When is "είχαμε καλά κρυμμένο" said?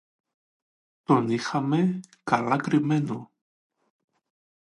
1.29-3.31